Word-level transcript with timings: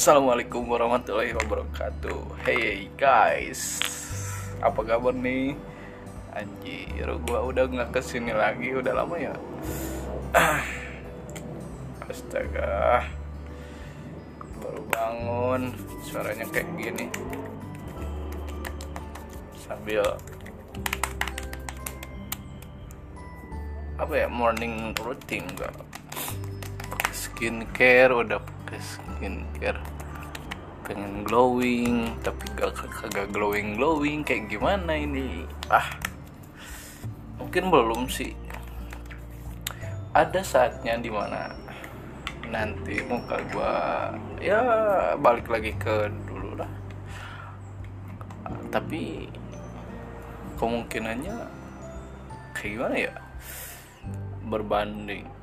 Assalamualaikum 0.00 0.64
warahmatullahi 0.64 1.36
wabarakatuh. 1.36 2.40
Hey 2.40 2.88
guys. 2.96 3.84
Apa 4.64 4.80
kabar 4.80 5.12
nih? 5.12 5.52
Anjir 6.32 7.04
gua 7.28 7.44
udah 7.44 7.68
nggak 7.68 7.92
ke 7.92 8.00
sini 8.00 8.32
lagi. 8.32 8.72
Udah 8.72 8.96
lama 8.96 9.20
ya? 9.20 9.36
Astaga. 12.08 13.04
Baru 14.64 14.88
bangun. 14.88 15.76
Suaranya 16.08 16.48
kayak 16.48 16.72
gini. 16.80 17.12
Sambil 19.60 20.00
Apa 24.00 24.16
ya 24.16 24.32
Morning 24.32 24.96
routine 24.96 25.44
enggak 25.44 25.89
skincare 27.40 28.12
udah 28.12 28.36
pakai 28.36 28.80
skincare. 28.84 29.80
Pengen 30.84 31.24
glowing 31.24 32.12
tapi 32.20 32.44
gak 32.52 32.76
kagak 32.76 33.32
glowing 33.32 33.80
glowing. 33.80 34.20
Kayak 34.20 34.52
gimana 34.52 34.92
ini? 34.92 35.48
Ah 35.72 35.88
mungkin 37.40 37.72
belum 37.72 38.12
sih. 38.12 38.36
Ada 40.12 40.44
saatnya 40.44 41.00
di 41.00 41.08
mana 41.08 41.48
nanti 42.52 43.00
muka 43.08 43.40
gua 43.56 44.12
ya 44.36 44.60
balik 45.16 45.48
lagi 45.48 45.72
ke 45.80 46.12
dulu 46.28 46.60
lah. 46.60 46.68
Tapi 48.68 49.32
kemungkinannya 50.60 51.36
kayak 52.52 52.68
gimana 52.76 52.96
ya? 53.00 53.14
Berbanding 54.44 55.39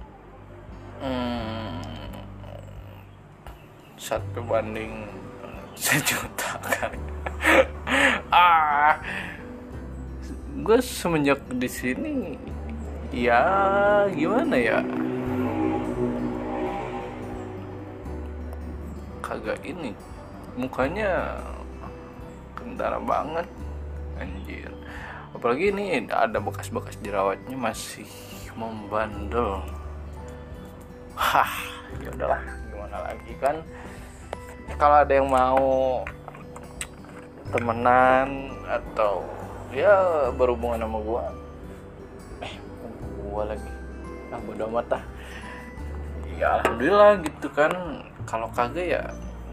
hmm, 1.01 1.81
satu 3.97 4.39
banding 4.45 5.05
sejuta 5.77 6.57
kali 6.73 6.99
ah. 8.33 8.97
Gue 10.57 10.81
semenjak 10.81 11.37
di 11.53 11.69
sini 11.69 12.33
ya 13.13 13.39
gimana 14.11 14.57
ya? 14.57 14.81
Kagak 19.21 19.61
ini 19.63 19.93
mukanya 20.57 21.39
kendara 22.57 22.97
banget 22.97 23.47
anjir. 24.17 24.73
Apalagi 25.31 25.69
ini 25.69 26.09
ada 26.09 26.41
bekas-bekas 26.41 26.97
jerawatnya 27.05 27.53
masih 27.53 28.09
membandel 28.57 29.61
hah 31.17 31.49
ya 31.97 32.13
udahlah 32.13 32.41
gimana 32.69 32.97
lagi 33.09 33.33
kan? 33.41 33.57
Kalau 34.77 35.01
ada 35.01 35.13
yang 35.17 35.25
mau 35.25 36.05
temenan 37.49 38.53
atau 38.69 39.25
ya 39.73 40.29
berhubungan 40.37 40.85
sama 40.85 40.99
gua 41.01 41.23
eh 42.45 42.53
gua 43.25 43.49
lagi. 43.49 43.71
Ah 44.29 44.39
bodo 44.45 44.69
amat 44.69 45.01
ah. 45.01 45.03
Ya 46.37 46.61
alhamdulillah 46.61 47.17
gitu 47.25 47.49
kan. 47.49 47.73
Kalau 48.29 48.53
kagak 48.53 48.85
ya 48.85 49.03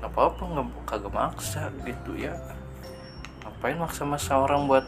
nggak 0.03 0.13
apa-apa 0.13 0.43
nggak 0.45 0.67
kagak 0.85 1.13
maksa 1.17 1.73
gitu 1.89 2.13
ya. 2.13 2.37
Ngapain 3.41 3.81
maksa-maksa 3.81 4.37
orang 4.37 4.69
buat 4.69 4.85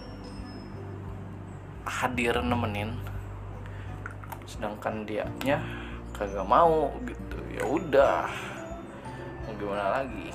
hadir 1.88 2.36
nemenin? 2.44 2.92
Sedangkan 4.44 5.08
dia 5.08 5.24
nya 5.40 5.62
kagak 6.16 6.48
mau 6.48 6.92
gitu. 7.04 7.38
Ya 7.52 7.64
udah. 7.68 8.28
Mau 9.44 9.52
gimana 9.60 10.02
lagi? 10.02 10.28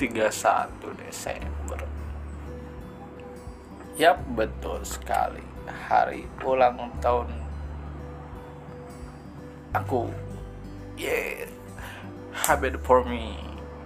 Tiga 0.00 0.28
satu 0.32 0.92
Desember. 0.96 1.80
Yap 3.96 4.20
betul 4.36 4.80
sekali. 4.84 5.42
Hari 5.64 6.28
ulang 6.44 6.92
tahun 7.00 7.28
aku. 9.72 10.08
Yeah 10.94 11.54
happy 12.34 12.74
for 12.82 13.06
me. 13.06 13.38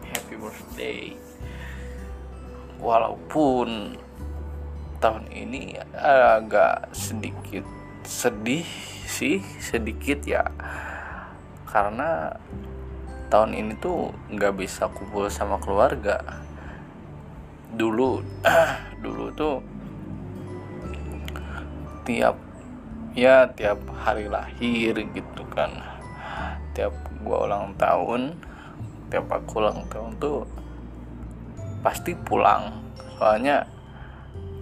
Happy 0.09 0.35
birthday. 0.41 1.15
Walaupun 2.81 4.01
tahun 4.99 5.31
ini 5.31 5.79
agak 5.95 6.91
sedikit 6.91 7.63
sedih 8.03 8.67
sih 9.07 9.43
sedikit 9.63 10.23
ya. 10.27 10.45
Karena 11.69 12.33
tahun 13.31 13.55
ini 13.55 13.73
tuh 13.79 14.11
nggak 14.33 14.55
bisa 14.59 14.91
kumpul 14.91 15.31
sama 15.31 15.61
keluarga. 15.63 16.19
Dulu 17.75 18.25
dulu 19.05 19.25
tuh 19.35 19.57
tiap 22.09 22.37
ya 23.13 23.47
tiap 23.53 23.79
hari 24.03 24.27
lahir 24.27 24.97
gitu 24.97 25.43
kan. 25.55 25.71
Tiap 26.75 26.95
gua 27.23 27.47
ulang 27.47 27.75
tahun 27.79 28.35
tiap 29.09 29.29
aku 29.33 29.65
ulang 29.65 29.89
tahun 29.89 30.17
tuh 30.21 30.45
pasti 31.81 32.13
pulang. 32.13 32.73
Soalnya 33.19 33.78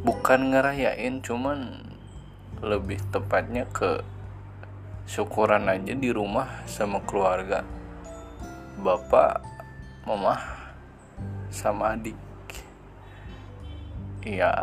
bukan 0.06 0.54
ngerayain 0.54 1.18
cuman 1.18 1.82
lebih 2.62 3.02
tepatnya 3.10 3.66
ke 3.74 4.06
syukuran 5.02 5.66
aja 5.66 5.98
di 5.98 6.14
rumah 6.14 6.62
sama 6.70 7.02
keluarga. 7.02 7.66
Bapak 8.78 9.42
mama 10.06 10.38
sama 11.50 11.98
adik. 11.98 12.14
Ya 14.22 14.54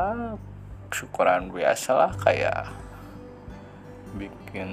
syukuran 0.96 1.52
biasa 1.52 1.92
lah 1.92 2.12
kayak 2.24 2.72
bikin 4.16 4.72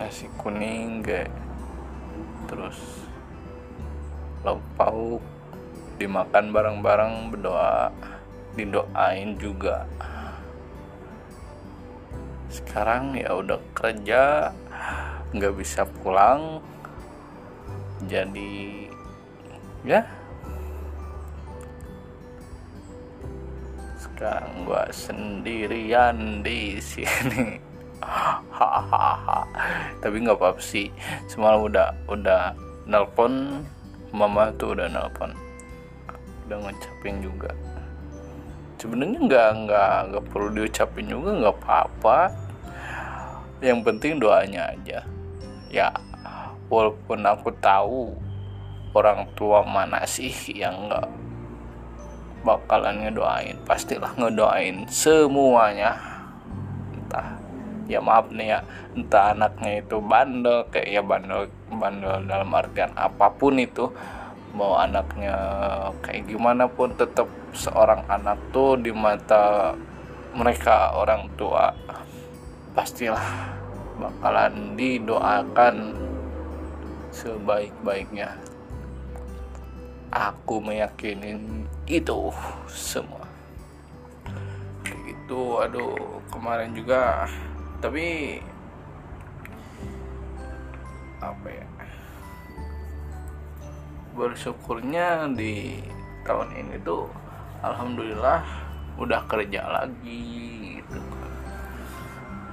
nasi 0.00 0.24
kuning 0.40 1.04
kayak 1.04 1.28
terus 2.48 2.80
lauk 4.40 4.64
pauk 4.80 5.20
dimakan 6.00 6.48
bareng-bareng 6.48 7.28
berdoa 7.28 7.92
didoain 8.58 9.38
juga. 9.38 9.86
Sekarang 12.50 13.14
ya 13.14 13.30
udah 13.38 13.62
kerja 13.76 14.50
nggak 15.30 15.54
bisa 15.54 15.86
pulang 16.02 16.58
jadi 18.10 18.90
ya. 19.86 20.02
Sekarang 23.94 24.66
gua 24.66 24.90
sendirian 24.90 26.42
di 26.42 26.82
sini. 26.82 27.62
Hahaha 28.00 29.44
tapi 30.02 30.24
nggak 30.24 30.40
apa-apa 30.40 30.60
sih 30.60 30.88
semalam 31.28 31.68
udah 31.68 31.92
udah 32.08 32.56
nelpon 32.88 33.62
mama 34.10 34.50
tuh 34.58 34.74
udah 34.74 34.88
nelpon. 34.90 35.30
Udah 36.48 36.56
ngucapin 36.66 37.22
juga 37.22 37.54
sebenarnya 38.80 39.20
nggak 39.20 39.48
nggak 39.68 39.96
nggak 40.08 40.24
perlu 40.32 40.48
diucapin 40.56 41.06
juga 41.12 41.30
nggak 41.36 41.56
apa-apa. 41.60 42.18
Yang 43.60 43.80
penting 43.84 44.12
doanya 44.16 44.72
aja. 44.72 45.04
Ya 45.68 45.92
walaupun 46.72 47.20
aku 47.28 47.52
tahu 47.60 48.16
orang 48.96 49.28
tua 49.36 49.60
mana 49.68 50.08
sih 50.08 50.32
yang 50.56 50.88
nggak 50.88 51.06
bakalan 52.40 53.04
ngedoain 53.04 53.60
pastilah 53.68 54.16
ngedoain 54.16 54.88
semuanya. 54.88 56.00
Entah 56.96 57.36
ya 57.84 58.00
maaf 58.00 58.32
nih 58.32 58.56
ya 58.56 58.58
entah 58.96 59.36
anaknya 59.36 59.84
itu 59.84 60.00
bandel 60.00 60.64
kayak 60.72 60.88
ya 60.88 61.02
bandel 61.04 61.52
bandel 61.68 62.24
dalam 62.24 62.48
artian 62.56 62.96
apa 62.96 63.28
pun 63.34 63.60
itu 63.60 63.92
mau 64.50 64.74
anaknya 64.78 65.36
kayak 66.02 66.26
gimana 66.26 66.66
pun 66.66 66.90
tetap 66.98 67.30
seorang 67.54 68.02
anak 68.10 68.38
tuh 68.50 68.74
di 68.78 68.90
mata 68.90 69.74
mereka 70.34 70.94
orang 70.94 71.26
tua 71.34 71.74
pastilah 72.74 73.50
bakalan 73.98 74.78
didoakan 74.78 75.92
sebaik-baiknya. 77.10 78.38
Aku 80.10 80.58
meyakinin 80.58 81.66
itu 81.86 82.34
semua. 82.66 83.26
Gitu 84.82 85.62
aduh 85.62 86.18
kemarin 86.30 86.74
juga. 86.74 87.26
Tapi 87.78 88.38
apa 91.20 91.48
ya 91.52 91.69
bersyukurnya 94.20 95.32
di 95.32 95.80
tahun 96.28 96.52
ini 96.52 96.76
tuh 96.84 97.08
alhamdulillah 97.64 98.44
udah 99.00 99.24
kerja 99.24 99.64
lagi 99.64 100.76
gitu 100.76 101.00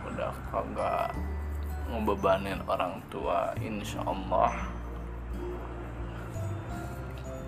udah 0.07 0.31
kagak 0.47 1.11
ngebebanin 1.91 2.63
orang 2.67 3.03
tua 3.11 3.51
insya 3.59 3.99
Allah. 4.07 4.55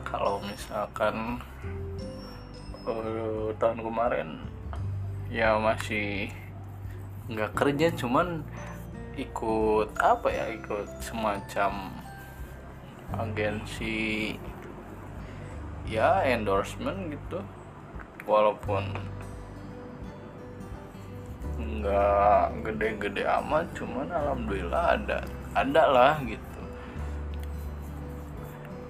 Kalau 0.04 0.44
misalkan 0.44 1.39
uh, 2.83 3.56
tahun 3.56 3.80
kemarin 3.88 4.30
ya 5.31 5.56
masih 5.56 6.27
nggak 7.30 7.56
kerja 7.56 7.88
cuman 7.94 8.42
ikut 9.16 9.94
apa 10.01 10.27
ya 10.27 10.45
ikut 10.57 10.88
semacam 11.04 11.99
agensi 13.17 14.35
ya 15.89 16.21
endorsement 16.27 17.09
gitu. 17.09 17.41
Walaupun 18.29 18.85
nggak 21.59 22.63
gede-gede 22.63 23.23
amat 23.41 23.65
cuman 23.75 24.07
alhamdulillah 24.11 25.00
ada 25.00 25.17
ada 25.57 25.83
lah 25.89 26.13
gitu. 26.23 26.61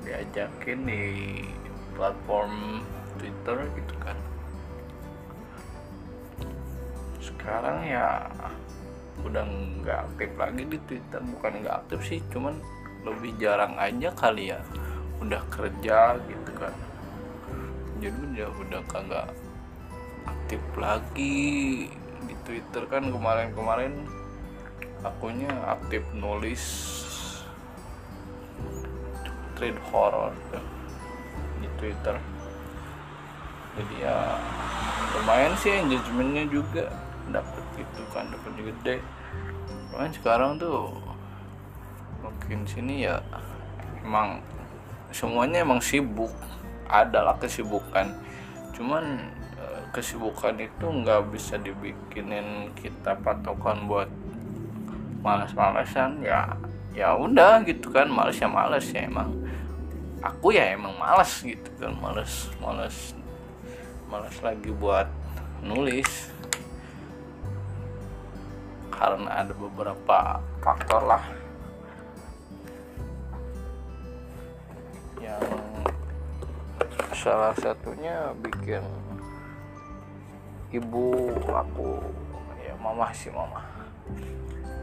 Diajakin 0.04 0.80
di 0.84 1.04
platform 1.96 2.84
Twitter 3.16 3.58
gitu 3.78 3.96
kan. 4.04 4.18
Sekarang 7.24 7.84
ya 7.88 8.28
udah 9.24 9.44
nggak 9.44 10.00
aktif 10.12 10.32
lagi 10.36 10.64
di 10.68 10.78
Twitter. 10.88 11.22
Bukan 11.24 11.64
nggak 11.64 11.76
aktif 11.86 12.00
sih 12.04 12.20
cuman 12.32 12.60
lebih 13.16 13.34
jarang 13.42 13.74
aja 13.76 14.10
kali 14.14 14.54
ya. 14.54 14.60
Udah 15.20 15.42
kerja 15.52 16.16
gitu 16.30 16.52
kan. 16.56 16.74
Jadi 18.00 18.16
udah 18.16 18.50
udah 18.64 18.82
kagak 18.88 19.28
aktif 20.26 20.62
lagi. 20.80 21.90
Di 22.26 22.36
Twitter 22.46 22.84
kan 22.88 23.10
kemarin-kemarin 23.10 24.06
akunya 25.02 25.50
aktif 25.68 26.04
nulis 26.12 26.64
thread 29.56 29.76
horror 29.92 30.32
di 31.60 31.68
Twitter. 31.76 32.16
Jadi 33.76 33.96
ya 34.04 34.40
lumayan 35.20 35.54
sih 35.60 35.72
engagementnya 35.72 36.48
juga 36.48 36.92
dapat 37.32 37.64
itu 37.76 38.02
kan 38.12 38.28
dapat 38.32 38.54
gede. 38.60 38.96
Cuman 39.92 40.12
sekarang 40.16 40.52
tuh 40.60 40.96
makin 42.50 42.66
sini 42.66 43.06
ya 43.06 43.22
emang 44.02 44.42
semuanya 45.14 45.62
emang 45.62 45.78
sibuk. 45.86 46.34
Adalah 46.90 47.38
kesibukan. 47.38 48.10
Cuman 48.74 49.30
eh, 49.54 49.82
kesibukan 49.94 50.58
itu 50.58 50.82
nggak 50.90 51.30
bisa 51.30 51.62
dibikinin 51.62 52.74
kita 52.74 53.14
patokan 53.22 53.86
buat 53.86 54.10
malas-malasan 55.22 56.26
ya 56.26 56.58
ya 56.98 57.14
udah 57.14 57.62
gitu 57.70 57.94
kan 57.94 58.10
males 58.10 58.42
ya 58.42 58.50
males 58.50 58.90
ya 58.90 59.06
emang. 59.06 59.30
Aku 60.26 60.50
ya 60.50 60.74
emang 60.74 60.98
males 60.98 61.30
gitu 61.46 61.70
kan 61.78 61.94
males 62.02 62.50
males 62.58 63.14
males 64.10 64.34
lagi 64.42 64.74
buat 64.74 65.06
nulis. 65.62 66.34
Karena 68.90 69.46
ada 69.46 69.54
beberapa 69.54 70.42
faktor 70.66 71.06
lah 71.06 71.49
yang 75.30 75.46
salah 77.14 77.54
satunya 77.62 78.34
bikin 78.42 78.82
ibu 80.74 81.30
aku. 81.46 82.02
Ya 82.66 82.74
mama 82.82 83.14
si 83.14 83.30
mama. 83.30 83.62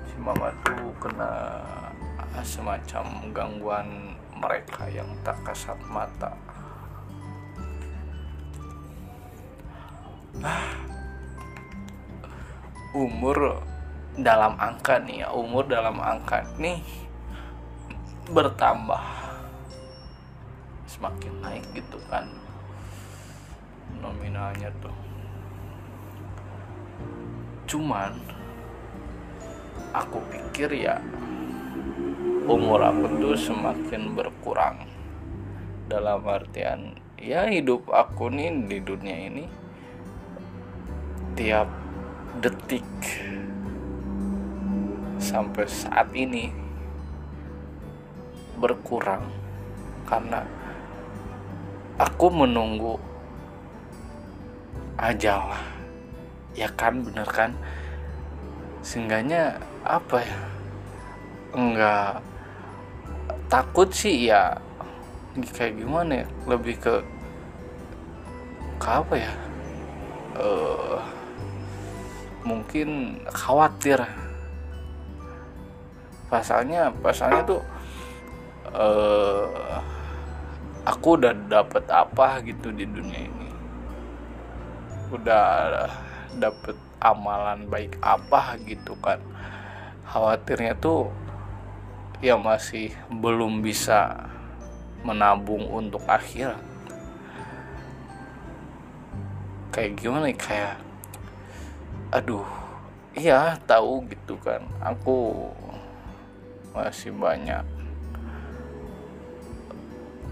Si 0.07 0.17
mama 0.23 0.55
tuh 0.63 0.95
kena 1.03 1.33
semacam 2.47 3.05
gangguan 3.35 4.15
mereka 4.39 4.87
yang 4.93 5.09
tak 5.27 5.41
kasat 5.43 5.79
mata. 5.91 6.31
Ah, 10.45 10.69
umur 12.93 13.65
dalam 14.17 14.53
angka 14.61 15.01
nih 15.01 15.25
ya 15.25 15.29
umur 15.33 15.65
dalam 15.65 15.97
angka 16.01 16.45
nih 16.61 16.81
bertambah 18.33 19.16
semakin 20.97 21.35
naik 21.45 21.65
gitu 21.77 22.01
kan. 22.09 22.25
Nominalnya 24.01 24.73
tuh. 24.81 24.97
Cuman 27.69 28.17
aku 29.93 30.25
pikir 30.33 30.73
ya 30.73 30.97
umur 32.49 32.81
aku 32.81 33.05
tuh 33.21 33.37
semakin 33.37 34.17
berkurang. 34.17 34.89
Dalam 35.87 36.25
artian 36.25 36.97
ya 37.21 37.45
hidup 37.47 37.93
aku 37.93 38.33
nih 38.33 38.51
di 38.65 38.79
dunia 38.81 39.17
ini 39.29 39.45
tiap 41.37 41.69
detik 42.41 42.89
sampai 45.21 45.69
saat 45.69 46.09
ini 46.17 46.49
berkurang. 48.57 49.29
Karena 50.07 50.47
aku 51.97 52.29
menunggu 52.29 53.01
ajal 55.01 55.53
ya 56.57 56.69
kan 56.73 57.05
bener 57.05 57.29
kan? 57.29 57.53
Seenggaknya 58.81 59.61
apa 59.85 60.25
ya? 60.25 60.39
Enggak 61.57 62.21
takut 63.49 63.89
sih 63.93 64.29
ya 64.29 64.57
kayak 65.57 65.81
gimana 65.81 66.25
ya? 66.25 66.27
Lebih 66.49 66.77
ke 66.81 66.95
ke 68.81 68.89
apa 68.89 69.15
ya? 69.17 69.33
Uh, 70.37 71.01
mungkin 72.45 73.21
khawatir. 73.33 74.05
Pasalnya 76.29 76.93
pasalnya 77.01 77.43
tuh 77.47 77.63
uh, 78.75 79.81
aku 80.87 81.19
udah 81.19 81.35
dapet 81.51 81.85
apa 81.91 82.39
gitu 82.47 82.71
di 82.71 82.87
dunia 82.87 83.27
ini? 83.27 83.51
Udah 85.11 85.43
dapet 86.39 86.79
amalan 87.03 87.67
baik 87.67 87.99
apa 87.99 88.55
gitu 88.63 88.95
kan? 89.03 89.19
Khawatirnya 90.07 90.79
tuh 90.79 91.11
ya 92.23 92.39
masih 92.39 92.95
belum 93.11 93.61
bisa 93.61 94.31
menabung 95.03 95.67
untuk 95.75 96.07
akhir. 96.07 96.55
Kayak 99.75 99.93
gimana 99.99 100.31
ya? 100.31 100.39
Kayak 100.39 100.77
aduh 102.15 102.47
iya 103.19 103.59
tahu 103.67 104.07
gitu 104.07 104.39
kan. 104.39 104.63
Aku 104.79 105.51
masih 106.71 107.11
banyak 107.11 107.76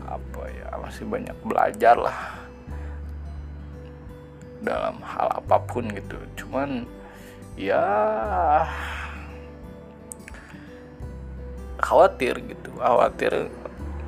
apa 0.09 0.43
ya 0.53 0.69
masih 0.81 1.05
banyak 1.09 1.37
belajar 1.45 1.97
lah 1.97 2.19
dalam 4.65 4.97
hal 5.05 5.29
apa 5.45 5.57
pun 5.69 5.85
gitu. 5.93 6.17
Cuman 6.41 6.89
ya 7.57 7.85
khawatir 11.79 12.41
gitu. 12.41 12.71
Khawatir 12.81 13.53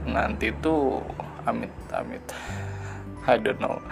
nanti 0.09 0.53
tuh 0.65 1.05
amit 1.45 1.73
amit. 1.93 2.25
I 3.27 3.37
don't 3.43 3.59
know. 3.59 3.83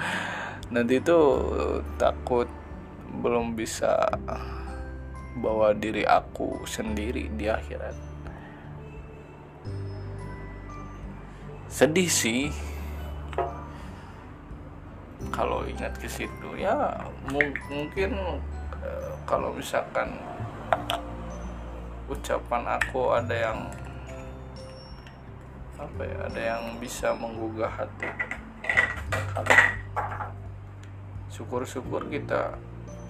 Nanti 0.71 1.03
tuh 1.03 1.83
takut 1.99 2.49
belum 3.21 3.55
bisa 3.55 4.11
bawa 5.39 5.75
diri 5.75 6.07
aku 6.07 6.63
sendiri 6.67 7.31
di 7.35 7.51
akhirat 7.51 8.14
sedih 11.75 12.07
sih. 12.07 12.55
Kalau 15.35 15.67
ingat 15.67 15.99
ke 15.99 16.07
situ 16.07 16.55
ya 16.55 16.95
mungkin 17.35 18.15
uh, 18.79 19.11
kalau 19.27 19.51
misalkan 19.51 20.15
ucapan 22.07 22.79
aku 22.79 23.19
ada 23.19 23.35
yang 23.35 23.59
apa 25.75 26.03
ya 26.07 26.19
ada 26.31 26.41
yang 26.55 26.63
bisa 26.79 27.11
menggugah 27.11 27.75
hati. 27.75 28.07
Syukur-syukur 31.35 32.07
kita 32.07 32.55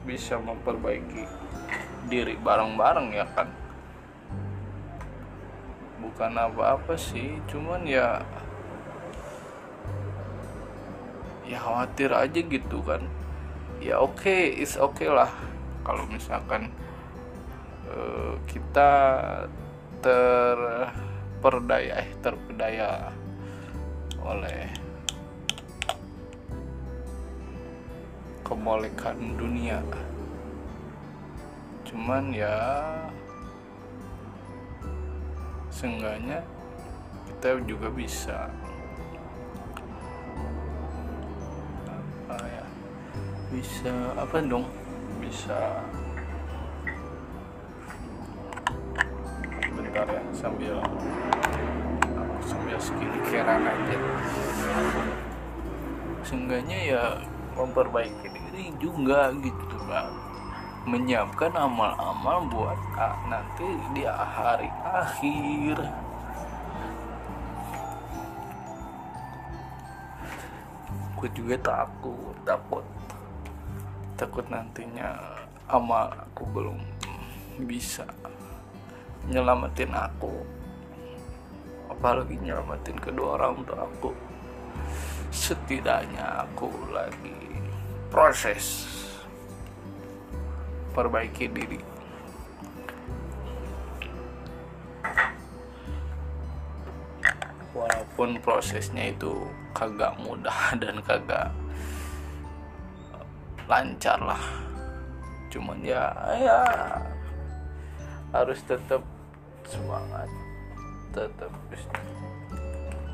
bisa 0.08 0.40
memperbaiki 0.40 1.28
diri 2.08 2.40
bareng-bareng 2.40 3.12
ya 3.12 3.28
kan? 3.28 3.52
Bukan 6.00 6.32
apa-apa 6.32 6.96
sih 6.96 7.36
cuman 7.44 7.84
ya 7.84 8.24
ya 11.44 11.60
khawatir 11.60 12.10
aja 12.12 12.40
gitu 12.40 12.80
kan. 12.84 13.04
Ya 13.84 14.00
oke 14.00 14.24
okay, 14.24 14.56
is 14.56 14.80
oke 14.80 15.00
okay 15.00 15.08
lah. 15.12 15.28
Kalau 15.84 16.08
misalkan 16.08 16.72
uh, 17.88 18.40
kita 18.48 18.90
terperdaya 20.00 22.04
eh 22.04 22.10
terpedaya 22.24 23.12
oleh 24.24 24.72
kemolekan 28.44 29.36
dunia. 29.36 29.80
Cuman 31.84 32.32
ya 32.32 32.56
seenggaknya 35.68 36.40
kita 37.28 37.60
juga 37.68 37.92
bisa 37.92 38.48
bisa 43.54 43.94
apa 44.18 44.42
dong? 44.42 44.66
Bisa. 45.22 45.78
Bentar 49.70 50.06
ya 50.10 50.22
sambil 50.34 50.74
sambil 52.42 52.78
skincarean 52.82 53.62
aja. 53.62 53.96
Seenggaknya 56.26 56.78
ya 56.82 57.04
memperbaiki 57.54 58.26
diri 58.26 58.74
juga 58.82 59.30
gitu 59.38 59.78
kan 59.86 60.10
menyiapkan 60.84 61.48
amal-amal 61.56 62.44
buat 62.52 62.76
ah, 62.98 63.16
nanti 63.30 63.64
di 63.94 64.02
hari 64.04 64.68
akhir. 64.82 65.78
Aku 71.14 71.24
juga 71.32 71.56
takut 71.62 72.36
takut 72.44 72.84
takut 74.14 74.46
nantinya 74.46 75.18
amal 75.66 76.06
aku 76.14 76.46
belum 76.54 76.78
bisa 77.66 78.06
nyelamatin 79.26 79.90
aku. 79.90 80.30
Apalagi 81.90 82.38
nyelamatin 82.38 82.98
kedua 82.98 83.38
orang 83.38 83.66
tua 83.66 83.86
aku. 83.86 84.12
Setidaknya 85.34 86.46
aku 86.46 86.70
lagi 86.94 87.58
proses 88.10 88.86
perbaiki 90.94 91.50
diri. 91.50 91.80
Walaupun 97.74 98.38
prosesnya 98.38 99.10
itu 99.10 99.50
kagak 99.74 100.14
mudah 100.22 100.70
dan 100.82 101.02
kagak 101.02 101.50
lancar 103.64 104.18
lah 104.20 104.42
cuman 105.48 105.78
ya 105.86 106.10
ya 106.34 106.60
harus 108.34 108.58
tetap 108.66 108.98
semangat. 109.62 110.26
Tetap 111.14 111.52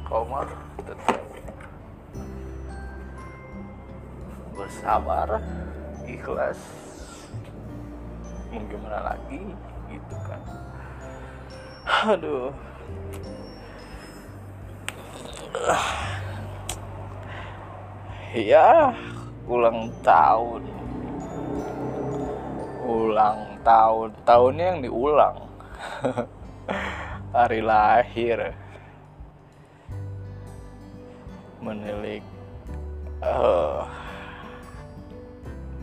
komar 0.09 0.49
tetap 0.81 1.21
bersabar 4.57 5.29
ikhlas. 6.09 6.57
Mau 8.49 8.65
gimana 8.67 9.13
lagi? 9.13 9.45
Gitu 9.93 10.17
kan. 10.25 10.41
Aduh. 12.17 12.49
Ya 18.33 18.97
ulang 19.49 19.89
tahun. 20.05 20.63
Ulang 22.85 23.39
tahun. 23.65 24.09
Tahunnya 24.27 24.65
yang 24.75 24.81
diulang. 24.85 25.37
Hari 27.37 27.61
lahir. 27.63 28.53
Menilik 31.61 32.25
uh, 33.21 33.85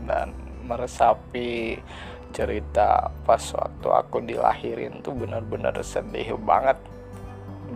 dan 0.04 0.34
meresapi 0.66 1.78
cerita 2.34 3.08
pas 3.24 3.40
waktu 3.40 3.88
aku 3.88 4.20
dilahirin 4.26 5.00
tuh 5.00 5.14
benar-benar 5.14 5.74
sedih 5.80 6.34
banget. 6.42 6.76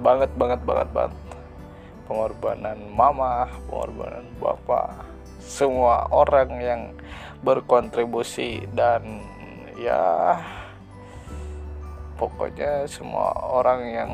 Banget 0.02 0.34
banget 0.34 0.60
banget 0.66 0.88
banget. 0.90 1.14
Pengorbanan 2.10 2.78
mama 2.92 3.46
pengorbanan 3.70 4.26
bapak 4.42 5.11
semua 5.42 6.06
orang 6.14 6.50
yang 6.62 6.82
berkontribusi 7.42 8.64
dan 8.70 9.22
ya 9.74 10.38
pokoknya 12.14 12.86
semua 12.86 13.34
orang 13.34 13.80
yang 13.90 14.12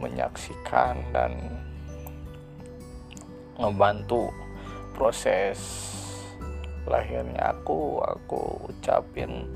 menyaksikan 0.00 0.96
dan 1.12 1.32
ngebantu 3.60 4.32
proses 4.96 5.60
lahirnya 6.88 7.54
aku 7.54 8.00
aku 8.02 8.72
ucapin 8.72 9.48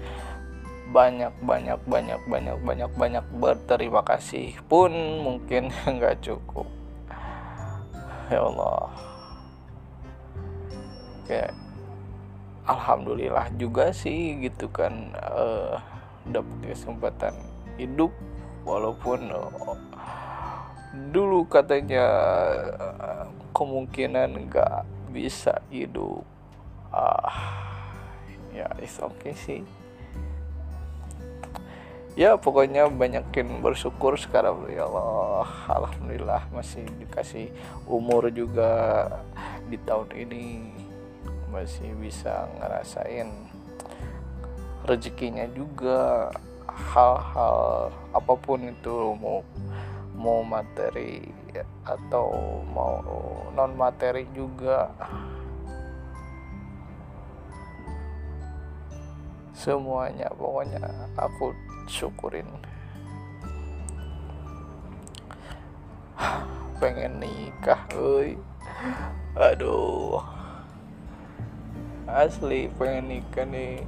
banyak 0.88 1.32
banyak 1.44 1.76
banyak 1.84 2.20
banyak 2.24 2.58
banyak 2.64 2.90
banyak 2.96 3.24
berterima 3.36 4.00
kasih 4.00 4.56
pun 4.68 4.92
mungkin 5.20 5.68
nggak 5.96 6.24
cukup. 6.24 6.64
Ya 8.28 8.44
Allah 8.44 8.92
kayak 11.28 11.52
alhamdulillah 12.64 13.52
juga 13.60 13.92
sih 13.92 14.40
gitu 14.40 14.72
kan 14.72 15.12
uh, 15.20 15.76
dapat 16.24 16.72
kesempatan 16.72 17.36
hidup. 17.76 18.12
Walaupun 18.68 19.32
uh, 19.32 19.76
dulu 21.12 21.44
katanya 21.48 22.04
uh, 22.76 23.24
kemungkinan 23.52 24.48
nggak 24.48 24.84
bisa 25.12 25.60
hidup. 25.72 26.24
Uh, 26.92 27.32
ya 28.52 28.68
it's 28.80 29.00
okay 29.00 29.32
sih. 29.36 29.62
Ya 32.18 32.34
pokoknya 32.34 32.90
banyakin 32.90 33.62
bersyukur 33.62 34.18
sekarang. 34.18 34.66
Ya 34.68 34.84
Allah 34.84 35.48
alhamdulillah 35.70 36.50
masih 36.50 36.82
dikasih 36.98 37.48
umur 37.86 38.26
juga 38.34 39.06
di 39.70 39.78
tahun 39.78 40.10
ini 40.26 40.44
masih 41.48 41.96
bisa 41.96 42.48
ngerasain 42.60 43.28
rezekinya 44.84 45.48
juga. 45.52 46.32
Hal-hal 46.68 47.90
apa 48.14 48.34
pun 48.38 48.62
itu 48.62 49.16
mau 49.18 49.42
mau 50.14 50.46
materi 50.46 51.26
atau 51.82 52.60
mau 52.70 53.02
non 53.56 53.72
materi 53.74 54.28
juga. 54.36 54.86
Semuanya 59.58 60.30
pokoknya 60.38 60.78
aku 61.18 61.50
syukurin. 61.90 62.46
Pengen 66.78 67.18
nikah 67.18 67.82
aduh 69.34 70.37
asli 72.08 72.72
pengen 72.80 73.12
nikah 73.12 73.44
nih 73.44 73.84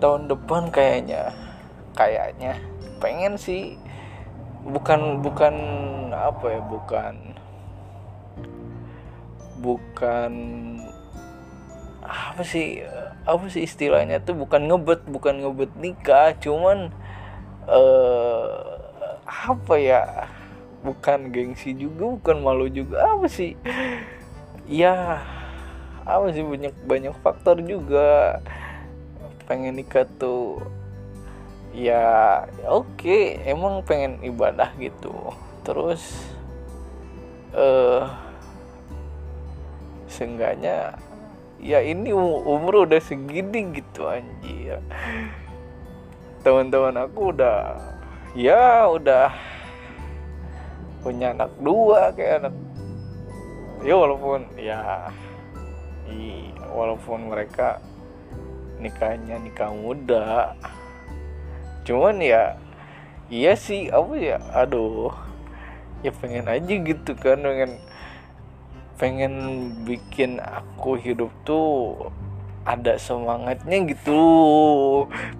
tahun 0.00 0.32
depan 0.32 0.72
kayaknya. 0.72 1.30
Kayaknya. 1.94 2.56
Pengen 2.98 3.36
sih. 3.36 3.76
Bukan 4.64 5.20
bukan 5.20 5.54
apa 6.12 6.46
ya 6.56 6.60
bukan. 6.64 7.14
Bukan 9.60 10.32
apa 12.00 12.42
sih 12.42 12.82
apa 13.28 13.44
sih 13.52 13.68
istilahnya 13.68 14.24
tuh? 14.24 14.34
Bukan 14.34 14.66
ngebet 14.66 15.04
bukan 15.06 15.44
ngebet 15.44 15.72
nikah. 15.76 16.32
Cuman 16.40 16.90
uh, 17.68 18.80
apa 19.24 19.74
ya? 19.76 20.02
Bukan 20.80 21.28
gengsi 21.28 21.76
juga 21.76 22.16
bukan 22.16 22.40
malu 22.40 22.66
juga. 22.72 23.04
Apa 23.04 23.28
sih? 23.28 23.52
Ya 24.64 25.20
apa 26.18 26.34
sih 26.34 26.42
banyak 26.42 26.74
banyak 26.86 27.14
faktor 27.22 27.62
juga. 27.62 28.40
Pengen 29.46 29.78
nikah 29.78 30.06
tuh 30.18 30.62
ya 31.70 32.42
oke 32.66 32.86
okay, 32.98 33.38
emang 33.46 33.82
pengen 33.86 34.18
ibadah 34.26 34.74
gitu. 34.78 35.14
Terus 35.62 36.02
eh 37.54 37.58
uh, 37.58 38.06
seenggaknya 40.10 40.98
ya 41.62 41.78
ini 41.84 42.10
umur 42.16 42.88
udah 42.88 42.98
segini 43.02 43.74
gitu 43.78 44.06
anjir. 44.06 44.82
Teman-teman 46.40 46.96
aku 47.04 47.36
udah 47.36 47.76
ya 48.32 48.86
udah 48.86 49.34
punya 51.00 51.32
anak 51.32 51.52
dua 51.58 52.12
kayak 52.12 52.44
anak 52.44 52.54
ya 53.80 53.94
walaupun 53.96 54.44
ya 54.60 55.08
i, 56.10 56.50
walaupun 56.74 57.30
mereka 57.30 57.78
nikahnya 58.82 59.38
nikah 59.38 59.70
muda 59.70 60.58
cuman 61.86 62.20
ya 62.20 62.58
iya 63.30 63.54
sih 63.54 63.88
apa 63.88 64.14
ya 64.18 64.38
aduh 64.52 65.14
ya 66.04 66.10
pengen 66.12 66.50
aja 66.50 66.74
gitu 66.74 67.12
kan 67.16 67.40
pengen 67.40 67.78
pengen 69.00 69.34
bikin 69.88 70.36
aku 70.44 71.00
hidup 71.00 71.32
tuh 71.48 71.96
ada 72.68 73.00
semangatnya 73.00 73.88
gitu 73.88 74.20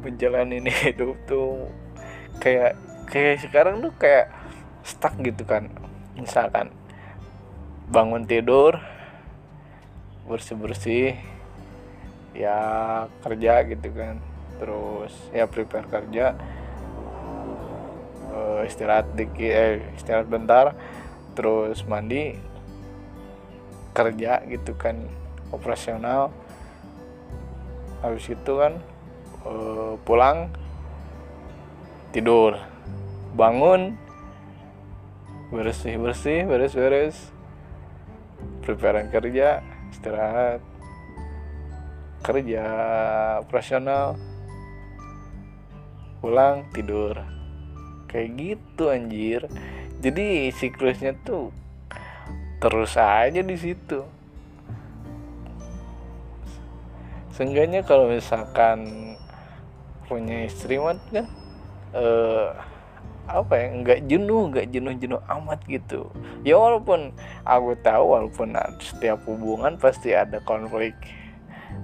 menjalani 0.00 0.64
hidup 0.88 1.12
tuh 1.28 1.68
kayak 2.40 2.80
kayak 3.10 3.42
sekarang 3.44 3.84
tuh 3.84 3.92
kayak 4.00 4.32
stuck 4.86 5.12
gitu 5.20 5.42
kan. 5.44 5.68
Misalkan 6.16 6.72
bangun 7.90 8.24
tidur 8.24 8.78
bersih 10.30 10.54
bersih 10.54 11.18
ya 12.30 12.58
kerja 13.26 13.66
gitu 13.66 13.88
kan. 13.90 14.22
Terus 14.62 15.12
ya 15.34 15.50
prepare 15.50 15.90
kerja 15.90 16.38
uh, 18.30 18.62
istirahat 18.62 19.10
dikit 19.18 19.50
eh, 19.50 19.82
istirahat 19.98 20.30
bentar 20.30 20.78
terus 21.34 21.82
mandi 21.84 22.38
kerja 23.90 24.46
gitu 24.46 24.78
kan 24.78 25.10
operasional. 25.50 26.30
Habis 28.00 28.32
itu 28.32 28.52
kan 28.54 28.78
uh, 29.44 29.98
pulang 30.06 30.48
tidur. 32.14 32.56
Bangun 33.34 33.98
bersih 35.50 35.98
bersih 35.98 36.46
beres 36.46 36.78
beres 36.78 37.16
preparean 38.62 39.10
kerja 39.10 39.66
istirahat. 39.90 40.62
Kerja 42.22 42.64
operasional. 43.42 44.16
Pulang 46.22 46.68
tidur. 46.72 47.18
Kayak 48.06 48.28
gitu 48.38 48.90
anjir. 48.90 49.46
Jadi 50.00 50.48
siklusnya 50.54 51.12
tuh 51.20 51.52
terus 52.60 52.92
aja 53.00 53.40
di 53.40 53.56
situ. 53.56 54.04
Seenggaknya 57.32 57.80
kalau 57.80 58.12
misalkan 58.12 58.84
punya 60.04 60.44
istri 60.44 60.76
mah 60.76 61.00
kan 61.08 61.24
uh, 61.96 62.52
apa 63.30 63.54
ya 63.54 63.66
nggak 63.70 64.00
jenuh 64.10 64.50
nggak 64.50 64.66
jenuh 64.74 64.94
jenuh 64.98 65.22
amat 65.26 65.62
gitu. 65.70 66.10
Ya 66.42 66.58
walaupun 66.58 67.14
aku 67.46 67.78
tahu 67.80 68.04
walaupun 68.18 68.58
setiap 68.82 69.22
hubungan 69.30 69.78
pasti 69.78 70.12
ada 70.14 70.42
konflik. 70.42 70.98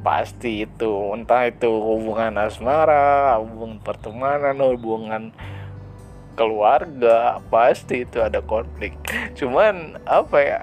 Pasti 0.02 0.66
itu 0.66 0.92
entah 1.14 1.46
itu 1.46 1.70
hubungan 1.70 2.34
asmara 2.42 3.38
hubungan 3.38 3.78
pertemanan 3.82 4.58
hubungan 4.58 5.30
keluarga 6.34 7.38
pasti 7.48 8.02
itu 8.02 8.18
ada 8.18 8.42
konflik. 8.42 8.98
Cuman 9.38 10.02
apa 10.04 10.38
ya 10.42 10.60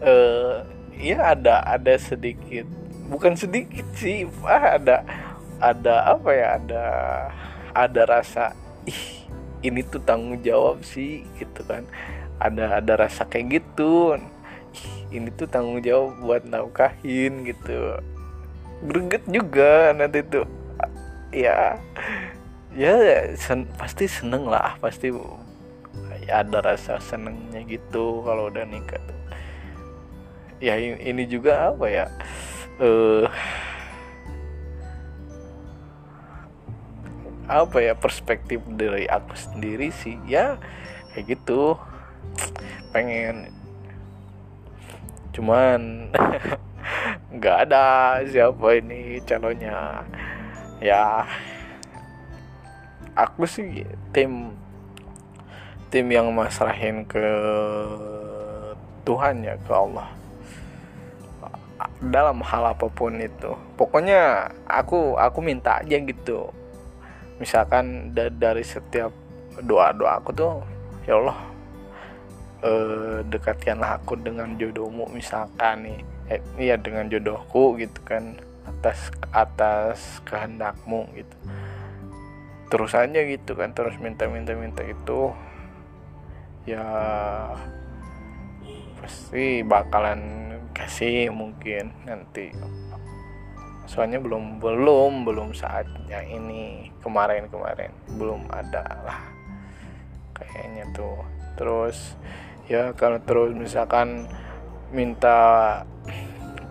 eh 0.00 0.64
ya 0.96 1.36
ada 1.36 1.60
ada 1.64 1.96
sedikit 2.00 2.64
bukan 3.12 3.36
sedikit 3.36 3.84
sih 3.96 4.24
ah 4.44 4.72
ada 4.80 5.04
ada 5.60 6.16
apa 6.16 6.30
ya 6.32 6.46
ada 6.56 6.84
ada 7.76 8.02
rasa 8.08 8.56
ih 8.88 9.02
ini 9.60 9.84
tuh 9.84 10.00
tanggung 10.00 10.40
jawab 10.40 10.80
sih 10.84 11.24
gitu 11.36 11.60
kan. 11.68 11.84
Ada 12.40 12.80
ada 12.80 12.92
rasa 12.96 13.28
kayak 13.28 13.60
gitu. 13.60 14.16
Ih, 14.72 15.20
ini 15.20 15.28
tuh 15.34 15.50
tanggung 15.50 15.82
jawab 15.84 16.16
buat 16.22 16.42
nafkahin 16.48 17.44
gitu. 17.44 18.00
Greget 18.86 19.24
juga 19.28 19.92
nanti 19.92 20.24
tuh. 20.24 20.48
Ya 21.30 21.76
ya 22.70 22.94
sen, 23.34 23.66
pasti 23.74 24.06
seneng 24.06 24.46
lah 24.46 24.78
pasti 24.78 25.10
ya 26.26 26.46
ada 26.46 26.62
rasa 26.62 27.02
senengnya 27.02 27.66
gitu 27.66 28.22
kalau 28.24 28.48
udah 28.48 28.64
nikah 28.64 28.98
tuh. 29.02 29.18
Ya 30.60 30.76
ini 30.80 31.24
juga 31.24 31.72
apa 31.72 31.86
ya 31.88 32.06
eh 32.80 33.24
uh, 33.24 33.28
apa 37.50 37.82
ya 37.82 37.98
perspektif 37.98 38.62
dari 38.70 39.10
aku 39.10 39.34
sendiri 39.34 39.90
sih 39.90 40.14
ya 40.30 40.54
kayak 41.10 41.34
gitu. 41.34 41.74
Pengen 42.94 43.50
cuman 45.34 46.10
nggak 47.34 47.56
ada 47.66 48.18
siapa 48.22 48.78
ini 48.78 49.18
calonnya. 49.26 50.06
Ya 50.78 51.26
aku 53.18 53.44
sih 53.50 53.82
tim 54.14 54.54
tim 55.90 56.06
yang 56.06 56.30
masrahin 56.30 57.02
ke 57.02 57.26
Tuhan 59.02 59.42
ya 59.42 59.58
ke 59.58 59.72
Allah. 59.74 60.06
Dalam 62.00 62.38
hal 62.46 62.78
apa 62.78 62.86
pun 62.86 63.18
itu. 63.18 63.58
Pokoknya 63.74 64.54
aku 64.70 65.18
aku 65.18 65.42
minta 65.42 65.82
aja 65.82 65.98
gitu 65.98 66.59
misalkan 67.40 68.12
da 68.12 68.28
dari 68.28 68.62
setiap 68.62 69.10
doa 69.64 69.90
doa 69.96 70.20
aku 70.20 70.30
tuh 70.36 70.60
ya 71.08 71.16
Allah 71.16 71.38
eh, 72.60 73.18
dekatkanlah 73.24 73.98
aku 74.04 74.20
dengan 74.20 74.54
jodohmu 74.60 75.08
misalkan 75.10 75.88
nih. 75.88 76.00
Eh, 76.30 76.40
iya 76.60 76.78
dengan 76.78 77.10
jodohku 77.10 77.74
gitu 77.80 77.98
kan 78.06 78.38
atas 78.68 79.10
atas 79.34 80.22
kehendakmu 80.28 81.08
gitu. 81.16 81.36
Terus 82.70 82.94
aja 82.94 83.20
gitu 83.26 83.58
kan 83.58 83.74
terus 83.74 83.98
minta 83.98 84.30
minta 84.30 84.54
minta 84.54 84.86
itu 84.86 85.34
ya 86.68 86.86
pasti 89.00 89.66
bakalan 89.66 90.54
kasih 90.76 91.32
mungkin 91.34 91.90
nanti 92.06 92.54
soalnya 93.90 94.22
belum 94.22 94.62
belum 94.62 95.26
belum 95.26 95.50
saatnya 95.50 96.22
ini. 96.22 96.94
Kemarin 97.02 97.50
kemarin 97.50 97.90
belum 98.14 98.46
ada 98.54 98.86
lah 99.02 99.20
kayaknya 100.30 100.86
tuh. 100.94 101.18
Terus 101.58 102.14
ya 102.70 102.94
kalau 102.94 103.18
terus 103.26 103.50
misalkan 103.50 104.30
minta 104.94 105.82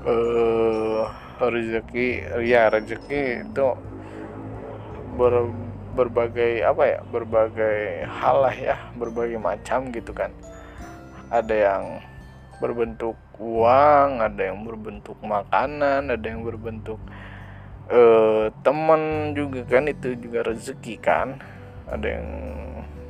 uh, 0.07 1.03
rezeki 1.43 2.23
ya 2.47 2.71
rezeki 2.71 3.51
itu 3.51 3.67
ber, 5.19 5.51
berbagai 5.99 6.63
apa 6.63 6.83
ya 6.87 6.99
berbagai 7.03 8.07
hal 8.07 8.47
lah 8.47 8.55
ya 8.55 8.77
berbagai 8.95 9.35
macam 9.35 9.91
gitu 9.91 10.15
kan. 10.15 10.31
Ada 11.27 11.55
yang 11.57 11.83
berbentuk 12.59 13.15
uang 13.39 14.19
ada 14.19 14.51
yang 14.51 14.67
berbentuk 14.67 15.15
makanan 15.23 16.11
ada 16.11 16.25
yang 16.27 16.43
berbentuk 16.43 16.99
uh, 17.89 18.47
teman 18.61 19.33
juga 19.33 19.65
kan 19.65 19.89
itu 19.89 20.15
juga 20.15 20.45
rezeki 20.45 20.95
kan. 21.01 21.41
Ada 21.89 22.21
yang 22.21 22.27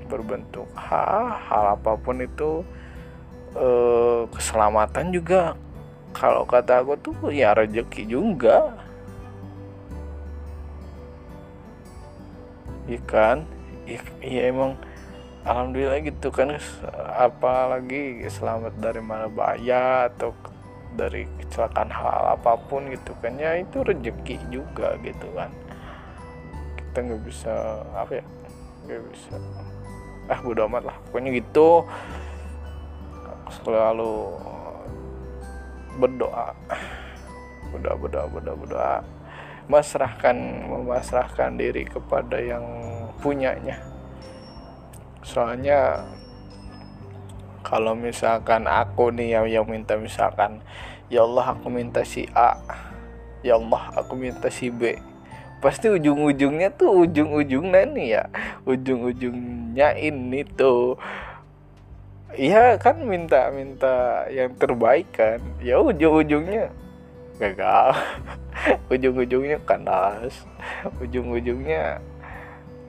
berbentuk 0.08 0.66
hal 0.74 1.36
hal 1.36 1.76
apa 1.76 2.00
pun 2.00 2.24
itu 2.24 2.64
uh, 3.54 4.26
keselamatan 4.32 5.12
juga. 5.12 5.54
Kalau 6.16 6.48
kata 6.48 6.82
aku 6.82 6.98
tuh 6.98 7.16
ya 7.30 7.54
rezeki 7.54 8.08
juga. 8.10 8.74
Ikan 12.90 13.46
iya, 13.86 14.02
iya 14.26 14.42
emang 14.50 14.74
alhamdulillah 15.48 16.00
gitu 16.04 16.28
kan 16.34 16.60
apalagi 17.16 18.28
selamat 18.28 18.76
dari 18.80 19.00
mana 19.00 19.32
bahaya 19.32 20.12
atau 20.12 20.36
dari 21.00 21.24
kecelakaan 21.40 21.88
hal 21.88 22.36
apa 22.36 22.60
pun 22.68 22.90
gitu 22.92 23.16
kan 23.24 23.38
ya 23.40 23.56
itu 23.56 23.86
rezeki 23.86 24.36
juga 24.52 25.00
gitu 25.06 25.28
kan. 25.38 25.54
Kita 26.76 26.98
nggak 27.06 27.22
bisa 27.24 27.54
apa 27.96 28.20
ya 28.20 28.26
nggak 28.90 29.02
bisa. 29.14 29.36
Ah 30.28 30.40
bodo 30.44 30.68
amat 30.68 30.84
lah 30.92 30.98
pokoknya 31.08 31.30
gitu. 31.40 31.86
Selalu 33.64 34.14
berdoa. 36.02 36.52
Berdoa 37.70 37.96
berdoa 37.96 38.26
berdoa 38.28 38.56
berdoa. 38.58 38.96
Masrahkan 39.70 40.36
memasrahkan 40.66 41.54
diri 41.54 41.86
kepada 41.86 42.42
yang 42.42 42.66
punyanya 43.22 43.99
soalnya 45.24 46.06
kalau 47.64 47.94
misalkan 47.94 48.66
aku 48.66 49.12
nih 49.12 49.40
yang, 49.40 49.46
yang 49.48 49.66
minta 49.68 50.00
misalkan 50.00 50.64
ya 51.12 51.26
Allah 51.28 51.54
aku 51.54 51.68
minta 51.70 52.02
si 52.02 52.26
A 52.34 52.56
ya 53.46 53.60
Allah 53.60 53.84
aku 53.96 54.16
minta 54.16 54.48
si 54.52 54.72
B. 54.72 54.96
Pasti 55.60 55.92
ujung-ujungnya 55.92 56.72
tuh 56.72 57.04
ujung-ujungnya 57.04 57.84
nih 57.92 58.08
ya 58.16 58.24
ujung-ujungnya 58.64 59.92
ini 60.00 60.48
tuh 60.56 60.96
Iya 62.30 62.78
kan 62.78 63.04
minta 63.04 63.50
minta 63.52 64.24
yang 64.30 64.54
terbaik 64.56 65.10
kan 65.12 65.42
ya 65.60 65.82
ujung-ujungnya 65.82 66.70
gagal. 67.42 67.98
Ujung-ujungnya 68.94 69.58
kandas 69.66 70.46
ujung-ujungnya 71.02 71.98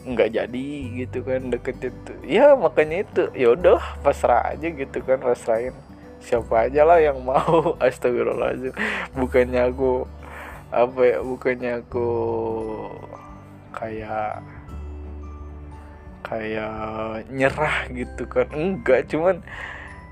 nggak 0.05 0.33
jadi 0.33 0.69
gitu 1.05 1.19
kan 1.25 1.53
deket 1.53 1.93
itu. 1.93 2.13
Ya 2.25 2.57
makanya 2.57 3.05
itu. 3.05 3.23
Ya 3.37 3.53
udah 3.53 3.81
pasrah 4.01 4.57
aja 4.57 4.69
gitu 4.69 4.99
kan 5.05 5.21
pasrahin. 5.21 5.77
Siapa 6.21 6.69
aja 6.69 6.85
lah 6.85 7.01
yang 7.01 7.21
mau. 7.21 7.77
Astagfirullahaladzim. 7.85 8.75
Bukannya 9.17 9.61
aku 9.69 10.05
apa 10.71 11.01
ya 11.03 11.19
bukannya 11.27 11.73
aku 11.83 12.09
kayak 13.75 14.41
kayak 16.25 17.27
nyerah 17.29 17.79
gitu 17.93 18.23
kan. 18.29 18.47
Enggak 18.53 19.11
cuman 19.11 19.43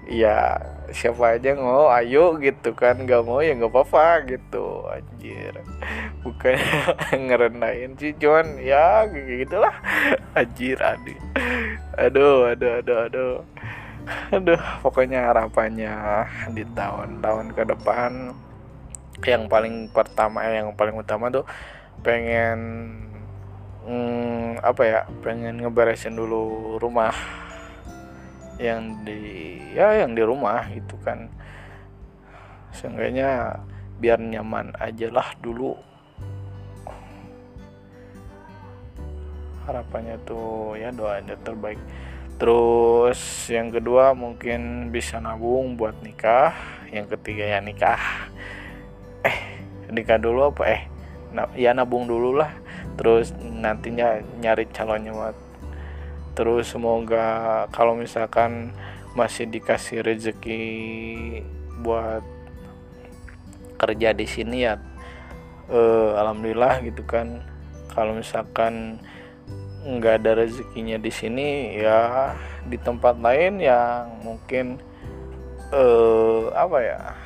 ya 0.08 0.56
siapa 0.92 1.36
aja 1.36 1.54
mau 1.58 1.88
ayo 1.92 2.36
gitu 2.40 2.72
kan. 2.72 3.00
Nggak 3.00 3.22
mau 3.24 3.40
ya 3.40 3.54
nggak 3.56 3.72
apa-apa 3.72 4.28
gitu. 4.28 4.84
Anjir. 4.88 5.54
Bukan 6.24 6.54
ngerendahin 7.28 7.94
sih 7.96 8.12
cuman 8.16 8.58
ya 8.60 9.06
gitulah. 9.10 9.74
Anjir 10.38 10.78
aduh. 10.80 11.18
Aduh 11.98 12.38
aduh 12.52 12.72
aduh 12.82 12.98
aduh. 13.08 13.34
Aduh 14.32 14.62
pokoknya 14.80 15.28
harapannya 15.28 16.24
di 16.56 16.64
tahun-tahun 16.72 17.52
ke 17.52 17.62
depan 17.76 18.32
yang 19.26 19.50
paling 19.50 19.90
pertama 19.90 20.46
eh, 20.46 20.62
yang 20.62 20.70
paling 20.78 20.94
utama 20.94 21.26
tuh 21.26 21.42
pengen 22.06 22.58
hmm, 23.82 24.62
apa 24.62 24.82
ya 24.86 25.00
pengen 25.24 25.58
ngeberesin 25.58 26.14
dulu 26.14 26.76
rumah 26.78 27.14
yang 28.58 29.06
di 29.06 29.58
ya 29.72 30.02
yang 30.02 30.18
di 30.18 30.22
rumah 30.26 30.66
gitu 30.74 30.98
kan. 31.06 31.30
Seenggaknya 32.74 33.62
biar 33.98 34.18
nyaman 34.18 34.74
aja 34.78 35.08
lah 35.10 35.30
dulu. 35.38 35.78
Harapannya 39.66 40.18
tuh 40.26 40.74
ya 40.74 40.90
doanya 40.90 41.38
terbaik. 41.42 41.78
Terus 42.38 43.18
yang 43.50 43.74
kedua 43.74 44.14
mungkin 44.14 44.90
bisa 44.94 45.18
nabung 45.18 45.74
buat 45.78 45.98
nikah. 46.02 46.54
Yang 46.90 47.18
ketiga 47.18 47.44
ya 47.46 47.58
nikah. 47.58 48.30
Eh 49.26 49.38
nikah 49.90 50.18
dulu 50.18 50.54
apa? 50.54 50.62
Eh 50.66 50.82
ya 51.58 51.74
nabung 51.74 52.06
dulu 52.06 52.38
lah. 52.38 52.50
Terus 52.98 53.34
nantinya 53.38 54.18
nyari 54.42 54.66
calonnya 54.70 55.14
buat 55.14 55.47
terus 56.38 56.70
semoga 56.70 57.66
kalau 57.74 57.98
misalkan 57.98 58.70
masih 59.18 59.50
dikasih 59.50 60.06
rezeki 60.06 60.62
buat 61.82 62.22
kerja 63.74 64.14
di 64.14 64.22
sini 64.22 64.62
ya 64.62 64.78
eh, 65.66 66.10
alhamdulillah 66.14 66.78
gitu 66.86 67.02
kan. 67.02 67.42
Kalau 67.90 68.14
misalkan 68.14 69.02
nggak 69.82 70.22
ada 70.22 70.46
rezekinya 70.46 70.94
di 71.02 71.10
sini 71.10 71.74
ya 71.74 72.30
di 72.70 72.78
tempat 72.78 73.18
lain 73.18 73.58
yang 73.58 74.22
mungkin 74.22 74.78
eh, 75.74 76.42
apa 76.54 76.78
ya 76.78 77.18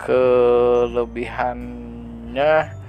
kelebihannya 0.00 2.79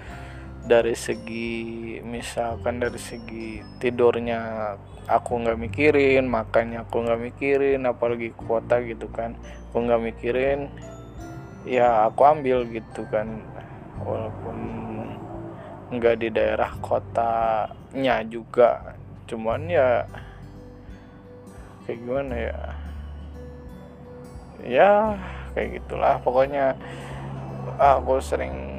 dari 0.72 0.96
segi 0.96 2.00
misalkan 2.00 2.80
dari 2.80 2.96
segi 2.96 3.60
tidurnya 3.84 4.72
aku 5.12 5.44
nggak 5.44 5.60
mikirin 5.60 6.32
makannya 6.32 6.88
aku 6.88 7.04
nggak 7.04 7.20
mikirin 7.20 7.84
apalagi 7.84 8.32
kuota 8.32 8.80
gitu 8.80 9.12
kan 9.12 9.36
aku 9.68 9.84
nggak 9.84 10.00
mikirin 10.00 10.72
ya 11.68 12.10
aku 12.10 12.22
ambil 12.26 12.66
gitu 12.70 13.06
kan. 13.10 13.42
Walaupun 14.02 14.58
nggak 15.92 16.16
di 16.24 16.30
daerah 16.34 16.72
kotanya 16.82 18.24
juga 18.26 18.96
cuman 19.30 19.62
ya 19.70 20.08
kayak 21.86 21.98
gimana 22.02 22.36
ya? 22.36 22.60
Ya 24.62 24.92
kayak 25.54 25.82
gitulah. 25.82 26.18
Pokoknya 26.26 26.74
aku 27.78 28.18
sering 28.24 28.71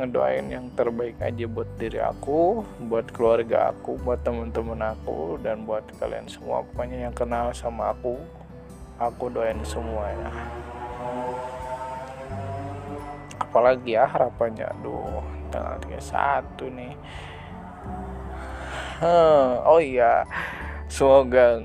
ngedoain 0.00 0.48
yang 0.48 0.66
terbaik 0.72 1.20
aja 1.20 1.44
buat 1.44 1.68
diri 1.76 2.00
aku, 2.00 2.64
buat 2.88 3.12
keluarga 3.12 3.70
aku, 3.70 4.00
buat 4.00 4.24
temen-temen 4.24 4.80
aku, 4.80 5.36
dan 5.44 5.68
buat 5.68 5.84
kalian 6.00 6.24
semua. 6.26 6.64
Pokoknya 6.64 7.08
yang 7.08 7.14
kenal 7.14 7.52
sama 7.52 7.92
aku, 7.92 8.16
aku 8.96 9.28
doain 9.28 9.60
semua 9.62 10.08
ya. 10.08 10.30
Apalagi 13.40 13.96
ya 13.96 14.04
harapannya, 14.08 14.68
aduh 14.68 15.20
tanggal 15.50 15.76
31 15.84 16.78
nih. 16.78 16.94
Hmm, 19.00 19.64
oh 19.64 19.80
iya, 19.80 20.28
semoga 20.92 21.64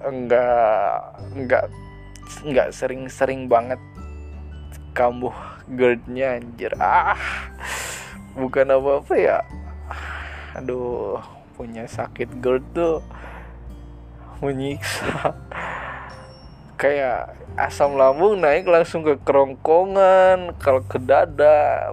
enggak 0.00 0.96
enggak 1.36 1.64
enggak 2.40 2.68
sering-sering 2.72 3.46
banget 3.46 3.76
kambuh 4.96 5.34
GERD-nya 5.70 6.40
anjir. 6.40 6.72
Ah 6.80 7.49
bukan 8.38 8.66
apa-apa 8.70 9.14
ya. 9.18 9.38
Aduh 10.54 11.18
punya 11.54 11.84
sakit 11.84 12.40
GERD 12.40 12.64
tuh 12.72 12.96
menyiksa. 14.40 15.36
Kayak 16.80 17.36
asam 17.60 18.00
lambung 18.00 18.40
naik 18.40 18.64
langsung 18.64 19.04
ke 19.04 19.20
kerongkongan 19.20 20.56
kalau 20.56 20.80
ke 20.80 20.96
dada. 20.96 21.92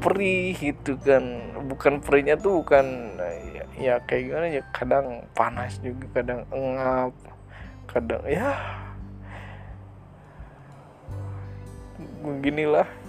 Perih 0.00 0.52
gitu 0.60 1.00
kan. 1.00 1.56
Bukan 1.64 2.04
perihnya 2.04 2.36
tuh 2.36 2.60
bukan 2.60 3.16
ya, 3.56 3.64
ya 3.80 3.94
kayak 4.04 4.22
gimana 4.28 4.46
ya 4.52 4.62
kadang 4.76 5.24
panas 5.32 5.80
juga 5.80 6.04
kadang 6.12 6.44
engap 6.52 7.16
kadang 7.88 8.22
ya. 8.28 8.52
Beginilah 12.20 12.99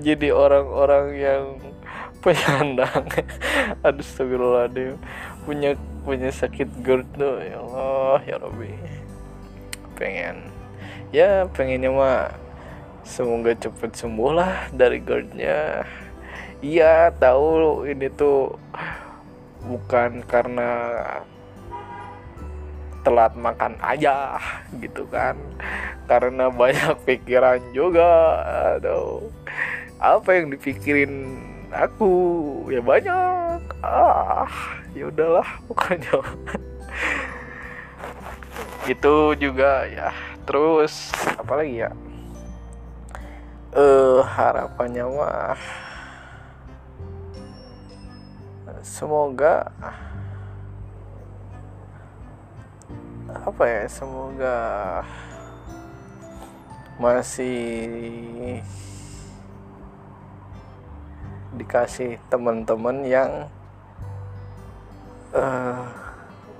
jadi 0.00 0.32
orang-orang 0.32 1.06
yang 1.20 1.44
penyandang 2.24 3.04
aduh 3.84 4.00
astagfirullahaladzim. 4.00 4.96
Punya 5.44 5.76
punya 6.06 6.30
sakit 6.32 6.70
GERD 6.80 7.08
tuh 7.18 7.36
ya 7.44 7.58
Allah 7.60 8.20
ya 8.24 8.36
Rabbi. 8.40 8.72
Pengen 9.98 10.36
ya 11.12 11.44
pengennya 11.52 11.92
mah 11.92 12.32
semoga 13.04 13.52
cepet 13.52 13.92
sembuh 13.92 14.32
lah 14.32 14.72
dari 14.72 15.02
GERD-nya. 15.02 15.84
Iya 16.62 17.10
tahu 17.18 17.84
ini 17.90 18.06
tuh 18.08 18.56
bukan 19.66 20.22
karena 20.24 20.70
telat 23.02 23.34
makan 23.34 23.76
aja 23.82 24.38
gitu 24.78 25.04
kan. 25.10 25.36
Karena 26.06 26.48
banyak 26.48 26.96
pikiran 27.06 27.60
juga 27.74 28.40
aduh 28.78 29.26
apa 30.02 30.34
yang 30.34 30.50
dipikirin 30.50 31.38
aku? 31.70 32.10
Ya 32.66 32.82
banyak. 32.82 33.62
Ah 33.86 34.50
ya 34.98 35.06
udahlah 35.06 35.46
pokoknya. 35.70 36.10
Itu 38.92 39.38
juga 39.38 39.86
ya. 39.86 40.10
Terus 40.42 41.14
apalagi 41.38 41.86
ya? 41.86 41.94
Eh 43.72 43.78
uh, 43.78 44.26
harapannya 44.26 45.06
mah 45.06 45.54
semoga 48.82 49.70
apa 53.30 53.62
ya? 53.70 53.86
Semoga 53.86 54.58
masih 56.98 57.62
dikasih 61.52 62.16
teman-teman 62.32 63.04
yang 63.04 63.30
uh, 65.36 65.84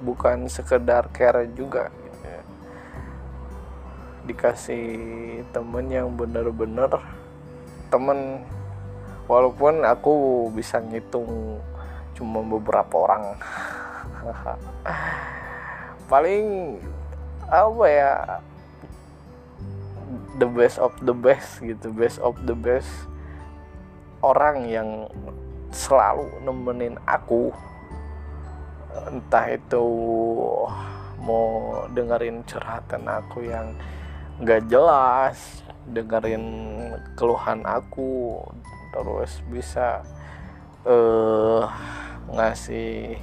bukan 0.05 0.51
sekedar 0.51 1.09
care 1.15 1.49
juga 1.57 1.89
gitu 1.89 2.27
ya. 2.27 2.43
dikasih 4.29 4.87
temen 5.55 5.87
yang 5.89 6.13
bener-bener 6.13 6.91
temen 7.89 8.45
walaupun 9.29 9.85
aku 9.85 10.49
bisa 10.53 10.81
ngitung 10.81 11.61
cuma 12.13 12.45
beberapa 12.45 13.09
orang. 13.09 13.25
Paling 16.11 16.79
apa 17.49 17.85
ya 17.89 18.13
the 20.41 20.49
best 20.49 20.81
of 20.81 20.93
the 21.05 21.13
best 21.13 21.61
gitu 21.61 21.93
best 21.93 22.17
of 22.25 22.37
the 22.49 22.57
best 22.57 23.12
orang 24.23 24.67
yang 24.71 24.89
selalu 25.75 26.31
nemenin 26.47 26.97
aku 27.05 27.51
entah 29.09 29.47
itu 29.51 29.87
mau 31.23 31.85
dengerin 31.91 32.45
curhatan 32.45 33.09
aku 33.09 33.47
yang 33.47 33.75
nggak 34.43 34.69
jelas 34.69 35.65
dengerin 35.91 36.45
keluhan 37.19 37.65
aku 37.67 38.41
terus 38.93 39.41
bisa 39.49 40.05
eh 40.85 41.65
ngasih 42.33 43.17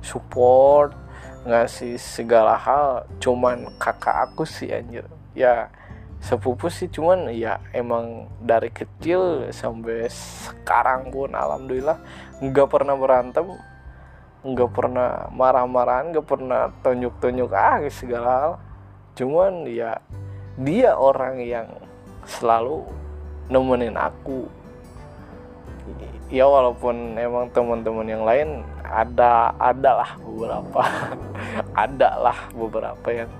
support 0.00 1.04
ngasih 1.44 2.00
segala 2.00 2.56
hal. 2.56 3.04
Cuman 3.20 3.68
kakak 3.76 4.32
aku 4.32 4.48
sih 4.48 4.72
anjir. 4.72 5.04
Ya 5.36 5.68
sepupu 6.24 6.72
sih 6.72 6.88
cuman 6.88 7.28
ya 7.28 7.60
emang 7.76 8.32
dari 8.40 8.72
kecil 8.72 9.52
sampai 9.52 10.08
sekarang 10.08 11.12
pun 11.12 11.36
alhamdulillah 11.36 12.00
nggak 12.40 12.68
pernah 12.72 12.96
berantem 12.96 13.52
nggak 14.44 14.70
pernah 14.76 15.32
marah-marahan 15.32 16.12
nggak 16.12 16.28
pernah 16.28 16.68
tunjuk-tunjuk 16.84 17.48
ah 17.56 17.80
segala 17.88 18.28
hal. 18.28 18.52
Cuman 19.16 19.64
ya 19.64 19.96
dia 20.60 20.92
orang 20.92 21.40
yang 21.40 21.68
selalu 22.28 22.84
nemenin 23.48 23.96
aku. 23.96 24.44
Ya 26.28 26.44
walaupun 26.44 27.16
emang 27.16 27.48
teman-teman 27.56 28.04
yang 28.04 28.24
lain 28.24 28.48
ada 28.84 29.56
adalah 29.56 30.12
beberapa 30.20 30.82
adalah 31.88 32.36
beberapa 32.52 33.08
yang 33.08 33.30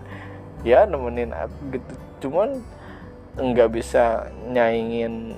ya 0.64 0.88
nemenin 0.88 1.36
aku 1.36 1.76
gitu. 1.76 1.92
Cuman 2.24 2.64
nggak 3.34 3.70
bisa 3.74 4.30
nyaingin 4.46 5.34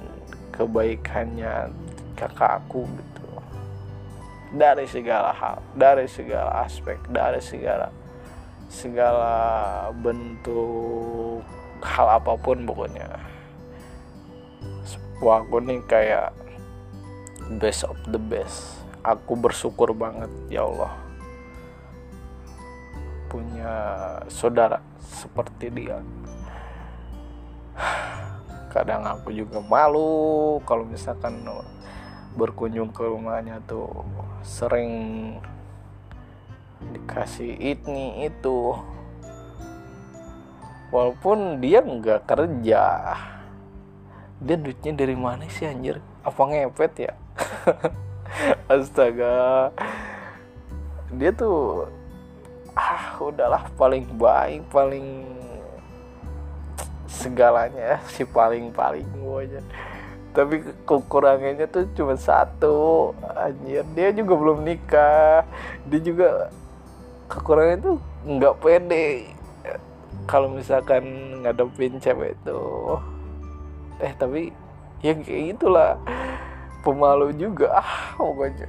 kebaikannya 0.53 1.73
kakak 2.13 2.61
aku 2.61 2.85
gitu. 2.85 3.25
Dari 4.53 4.85
segala 4.85 5.33
hal 5.33 5.65
dari 5.73 6.05
segala 6.05 6.65
aspek 6.69 7.01
dari 7.09 7.41
segala 7.41 7.89
segala 8.69 9.33
bentuk 9.97 11.41
hal 11.81 12.21
apa 12.21 12.37
pun 12.37 12.69
pokoknya. 12.69 13.09
Wah 15.25 15.41
aku 15.41 15.65
nih 15.65 15.81
kayak 15.89 16.37
best 17.57 17.89
of 17.89 17.97
the 18.13 18.21
best. 18.21 18.77
Aku 19.01 19.41
bersyukur 19.41 19.97
banget 19.97 20.29
ya 20.53 20.69
Allah. 20.69 20.93
Punya 23.33 23.73
saudara 24.29 24.85
seperti 25.01 25.73
dia 25.73 25.97
kadang 28.77 29.09
aku 29.09 29.33
juga 29.33 29.61
malu 29.65 30.61
kalau 30.69 30.85
misalkan 30.85 31.41
berkunjung 32.37 32.93
ke 32.93 33.01
rumahnya 33.09 33.65
tuh 33.65 34.05
sering 34.45 34.93
dikasih 36.93 37.57
ini 37.57 38.29
itu. 38.29 38.77
Walaupun 40.93 41.59
dia 41.59 41.83
nggak 41.83 42.29
kerja. 42.31 42.85
Dia 44.37 44.57
duitnya 44.61 44.93
dari 44.93 45.17
mana 45.17 45.49
sih 45.49 45.67
anjir? 45.67 45.99
Apa 46.23 46.41
ngepet 46.47 46.93
ya? 47.11 47.13
Astaga. 48.73 49.73
Dia 51.17 51.31
tuh 51.33 51.89
ah 52.77 53.17
udahlah 53.17 53.73
paling 53.81 54.05
baik 54.21 54.61
paling 54.69 55.36
segalanya 57.27 57.99
si 58.15 58.23
paling 58.23 58.71
paling 58.71 59.07
aja 59.43 59.61
tapi 60.37 60.61
kekurangannya 60.85 61.65
tuh 61.65 61.89
cuma 61.97 62.13
satu 62.13 63.17
anjir. 63.25 63.89
Dia 63.97 64.13
juga 64.13 64.37
belum 64.37 64.69
nikah. 64.69 65.49
Dia 65.89 66.01
juga 66.05 66.53
kekurangannya 67.33 67.81
tuh 67.81 67.97
nggak 68.29 68.57
pede. 68.61 69.33
Kalau 70.29 70.53
misalkan 70.53 71.05
ngadepin 71.41 71.97
cewek 71.97 72.37
itu 72.37 72.61
eh 74.05 74.13
tapi 74.13 74.53
ya 75.01 75.17
kayak 75.17 75.57
gitulah. 75.57 75.97
Pemalu 76.85 77.33
juga 77.41 77.81
ah 77.81 78.13
pokoknya. 78.21 78.69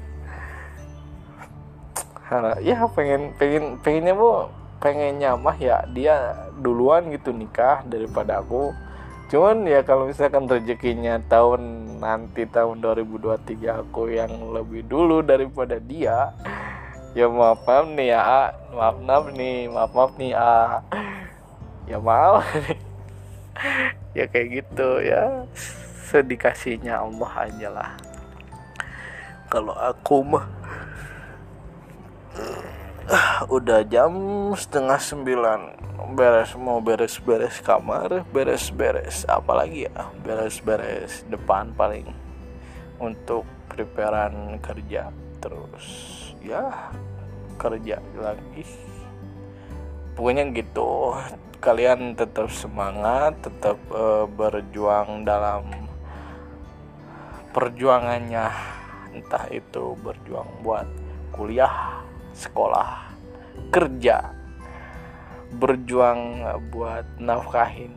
Ya 2.64 2.80
pengen 2.96 3.36
pengen 3.36 3.76
pengennya 3.84 4.16
bu 4.16 4.48
pengen 4.78 5.22
nyamah 5.22 5.58
ya 5.58 5.84
dia 5.90 6.48
duluan 6.58 7.10
gitu 7.14 7.34
nikah 7.34 7.84
daripada 7.86 8.42
aku. 8.42 8.74
Cuman 9.28 9.68
ya 9.68 9.84
kalau 9.84 10.08
misalkan 10.08 10.48
rezekinya 10.48 11.20
tahun 11.28 11.96
nanti 12.00 12.48
tahun 12.48 12.80
2023 12.80 13.84
aku 13.84 14.08
yang 14.08 14.32
lebih 14.56 14.88
dulu 14.88 15.20
daripada 15.20 15.82
dia 15.84 16.32
ya 17.12 17.26
maaf 17.28 17.66
maaf 17.68 17.88
nih 17.92 18.08
ya 18.14 18.22
maaf 18.72 18.98
maaf 19.04 19.26
nih 19.34 19.58
maaf 19.68 19.92
maaf 19.92 20.12
nih 20.16 20.32
ah 20.32 20.80
ya 21.90 21.98
maaf. 22.00 22.46
Ya 24.18 24.26
kayak 24.26 24.50
gitu 24.50 25.02
ya. 25.02 25.46
Sedikasinya 26.10 27.06
Allah 27.06 27.32
aja 27.38 27.68
lah. 27.70 27.92
Kalau 29.50 29.78
aku 29.78 30.26
mah 30.26 30.57
udah 33.48 33.88
jam 33.88 34.12
setengah 34.52 35.00
sembilan. 35.00 35.62
Beres 36.12 36.56
mau 36.60 36.80
beres-beres 36.84 37.60
kamar 37.64 38.28
beres-beres 38.32 39.24
apalagi 39.28 39.88
ya? 39.88 40.12
Beres-beres 40.24 41.24
depan 41.32 41.72
paling 41.72 42.08
untuk 43.00 43.48
preparan 43.72 44.60
kerja 44.60 45.12
terus. 45.40 45.88
Ya 46.44 46.92
kerja 47.56 48.04
lagi. 48.20 48.64
Pokoknya 50.16 50.52
gitu. 50.52 51.16
Kalian 51.58 52.14
tetap 52.14 52.54
semangat 52.54 53.40
tetap 53.42 53.80
uh, 53.90 54.28
berjuang 54.28 55.24
dalam 55.24 55.64
perjuangannya. 57.56 58.52
Entah 59.16 59.50
itu 59.50 59.98
berjuang 60.04 60.62
buat 60.62 60.86
kuliah 61.34 62.07
sekolah 62.38 63.10
kerja 63.74 64.32
berjuang 65.58 66.46
buat 66.70 67.18
nafkahin 67.18 67.92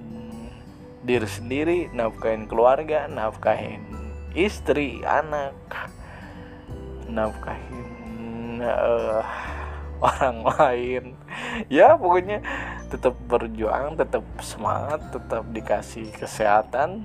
diri 1.05 1.29
sendiri 1.29 1.79
nafkahin 1.92 2.48
keluarga 2.48 3.05
nafkahin 3.05 3.85
istri 4.33 5.05
anak 5.05 5.57
nafkahin 7.11 8.62
uh, 8.62 9.24
orang 10.07 10.38
lain. 10.57 11.05
Ya 11.68 11.92
pokoknya 11.98 12.40
tetap 12.88 13.14
berjuang 13.29 14.00
tetap 14.00 14.24
semangat 14.40 15.03
tetap 15.12 15.44
dikasih 15.53 16.09
kesehatan. 16.16 17.05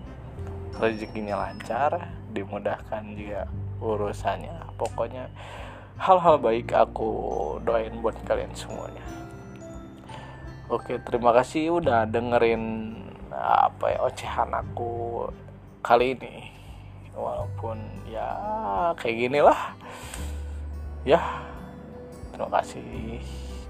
Rezekinya 0.75 1.39
lancar 1.39 2.11
dimudahkan 2.35 3.03
juga 3.15 3.47
urusannya. 3.79 4.75
Pokoknya 4.75 5.31
hal-hal 5.95 6.35
baik 6.39 6.75
aku 6.75 7.11
doain 7.63 7.95
buat 8.03 8.15
kalian 8.27 8.51
semuanya. 8.51 9.03
Oke 10.67 10.99
terima 10.99 11.31
kasih 11.31 11.79
udah 11.79 12.09
dengerin 12.09 12.95
apa 13.31 13.95
ya 13.95 13.99
ocehan 14.03 14.51
aku 14.51 15.23
kali 15.85 16.17
ini. 16.17 16.51
Walaupun 17.15 17.79
ya 18.11 18.27
kayak 18.99 19.15
gini 19.15 19.39
lah 19.39 19.71
ya 21.07 21.21
terima 22.35 22.59
kasih 22.59 23.23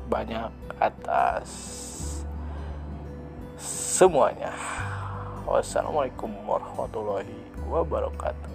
banyak 0.10 0.50
atas 0.82 1.50
semuanya. 3.62 4.50
Wassalamualaikum 5.46 6.34
warahmatullahi 6.50 7.38
wabarakatuh 7.70 8.50